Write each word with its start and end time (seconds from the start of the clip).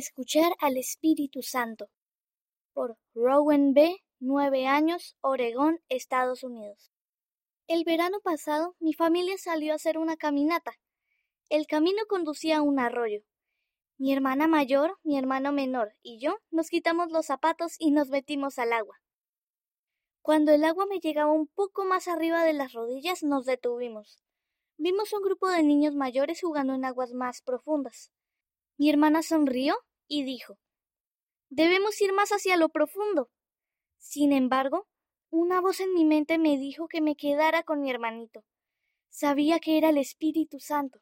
Escuchar 0.00 0.54
al 0.60 0.78
Espíritu 0.78 1.42
Santo 1.42 1.90
por 2.72 2.96
Rowan 3.14 3.74
B., 3.74 3.98
nueve 4.18 4.66
años, 4.66 5.14
Oregón, 5.20 5.80
Estados 5.90 6.42
Unidos. 6.42 6.90
El 7.66 7.84
verano 7.84 8.20
pasado 8.24 8.76
mi 8.80 8.94
familia 8.94 9.36
salió 9.36 9.72
a 9.72 9.76
hacer 9.76 9.98
una 9.98 10.16
caminata. 10.16 10.72
El 11.50 11.66
camino 11.66 11.98
conducía 12.08 12.56
a 12.56 12.62
un 12.62 12.78
arroyo. 12.78 13.20
Mi 13.98 14.14
hermana 14.14 14.48
mayor, 14.48 14.96
mi 15.02 15.18
hermano 15.18 15.52
menor 15.52 15.94
y 16.00 16.18
yo 16.18 16.38
nos 16.50 16.70
quitamos 16.70 17.12
los 17.12 17.26
zapatos 17.26 17.74
y 17.78 17.90
nos 17.90 18.08
metimos 18.08 18.58
al 18.58 18.72
agua. 18.72 19.02
Cuando 20.22 20.50
el 20.52 20.64
agua 20.64 20.86
me 20.86 21.00
llegaba 21.00 21.30
un 21.30 21.46
poco 21.46 21.84
más 21.84 22.08
arriba 22.08 22.42
de 22.44 22.54
las 22.54 22.72
rodillas 22.72 23.22
nos 23.22 23.44
detuvimos. 23.44 24.24
Vimos 24.78 25.12
un 25.12 25.20
grupo 25.20 25.50
de 25.50 25.62
niños 25.62 25.94
mayores 25.94 26.40
jugando 26.40 26.72
en 26.72 26.86
aguas 26.86 27.12
más 27.12 27.42
profundas. 27.42 28.10
Mi 28.78 28.88
hermana 28.88 29.22
sonrió 29.22 29.76
y 30.10 30.24
dijo 30.24 30.58
Debemos 31.48 32.00
ir 32.00 32.12
más 32.12 32.30
hacia 32.30 32.56
lo 32.56 32.68
profundo. 32.68 33.30
Sin 33.96 34.32
embargo, 34.32 34.86
una 35.30 35.60
voz 35.60 35.80
en 35.80 35.94
mi 35.94 36.04
mente 36.04 36.36
me 36.38 36.58
dijo 36.58 36.88
que 36.88 37.00
me 37.00 37.16
quedara 37.16 37.62
con 37.62 37.80
mi 37.80 37.90
hermanito. 37.90 38.44
Sabía 39.08 39.60
que 39.60 39.78
era 39.78 39.88
el 39.90 39.98
Espíritu 39.98 40.58
Santo. 40.58 41.00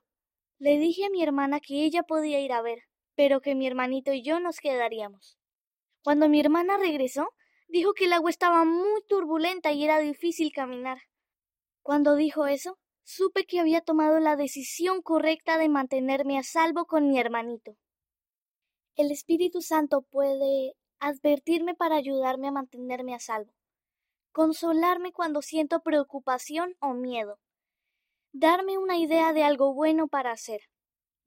Le 0.58 0.78
dije 0.78 1.06
a 1.06 1.10
mi 1.10 1.22
hermana 1.22 1.60
que 1.60 1.84
ella 1.84 2.02
podía 2.02 2.40
ir 2.40 2.52
a 2.52 2.62
ver, 2.62 2.80
pero 3.14 3.40
que 3.40 3.54
mi 3.54 3.66
hermanito 3.66 4.12
y 4.12 4.22
yo 4.22 4.40
nos 4.40 4.58
quedaríamos. 4.58 5.38
Cuando 6.02 6.28
mi 6.28 6.40
hermana 6.40 6.76
regresó, 6.78 7.28
dijo 7.66 7.92
que 7.94 8.04
el 8.04 8.12
agua 8.12 8.30
estaba 8.30 8.64
muy 8.64 9.02
turbulenta 9.08 9.72
y 9.72 9.84
era 9.84 9.98
difícil 9.98 10.52
caminar. 10.52 10.98
Cuando 11.82 12.14
dijo 12.16 12.46
eso, 12.46 12.78
supe 13.04 13.44
que 13.44 13.60
había 13.60 13.80
tomado 13.80 14.18
la 14.20 14.36
decisión 14.36 15.00
correcta 15.00 15.56
de 15.56 15.68
mantenerme 15.68 16.38
a 16.38 16.42
salvo 16.42 16.86
con 16.86 17.08
mi 17.08 17.18
hermanito. 17.18 17.76
El 18.98 19.12
Espíritu 19.12 19.62
Santo 19.62 20.02
puede 20.02 20.74
advertirme 20.98 21.76
para 21.76 21.94
ayudarme 21.94 22.48
a 22.48 22.50
mantenerme 22.50 23.14
a 23.14 23.20
salvo, 23.20 23.54
consolarme 24.32 25.12
cuando 25.12 25.40
siento 25.40 25.84
preocupación 25.84 26.74
o 26.80 26.94
miedo, 26.94 27.38
darme 28.32 28.76
una 28.76 28.98
idea 28.98 29.32
de 29.32 29.44
algo 29.44 29.72
bueno 29.72 30.08
para 30.08 30.32
hacer, 30.32 30.62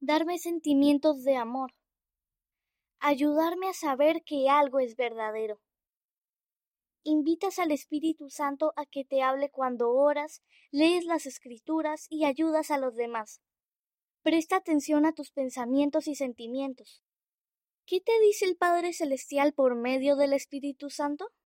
darme 0.00 0.38
sentimientos 0.38 1.24
de 1.24 1.36
amor, 1.36 1.72
ayudarme 3.00 3.70
a 3.70 3.72
saber 3.72 4.22
que 4.22 4.50
algo 4.50 4.78
es 4.78 4.94
verdadero. 4.94 5.58
Invitas 7.04 7.58
al 7.58 7.70
Espíritu 7.70 8.28
Santo 8.28 8.74
a 8.76 8.84
que 8.84 9.06
te 9.06 9.22
hable 9.22 9.50
cuando 9.50 9.92
oras, 9.92 10.42
lees 10.72 11.06
las 11.06 11.24
escrituras 11.24 12.06
y 12.10 12.26
ayudas 12.26 12.70
a 12.70 12.76
los 12.76 12.96
demás. 12.96 13.40
Presta 14.20 14.56
atención 14.56 15.06
a 15.06 15.14
tus 15.14 15.30
pensamientos 15.30 16.06
y 16.06 16.16
sentimientos. 16.16 17.02
¿Qué 17.86 18.00
te 18.00 18.12
dice 18.20 18.44
el 18.44 18.56
Padre 18.56 18.92
Celestial 18.92 19.52
por 19.52 19.76
medio 19.76 20.16
del 20.16 20.32
Espíritu 20.32 20.90
Santo? 20.90 21.32